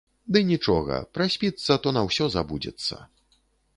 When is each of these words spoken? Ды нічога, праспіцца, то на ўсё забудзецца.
Ды 0.35 0.39
нічога, 0.51 0.95
праспіцца, 1.19 1.77
то 1.85 1.93
на 1.99 2.05
ўсё 2.09 2.25
забудзецца. 2.37 2.95